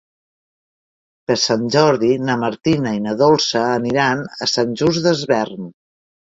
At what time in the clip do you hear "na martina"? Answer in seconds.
2.31-2.95